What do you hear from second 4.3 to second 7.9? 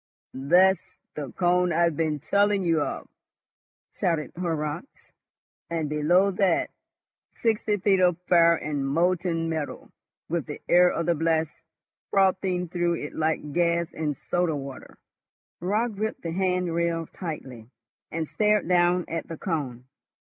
Horrocks; "and, below that, sixty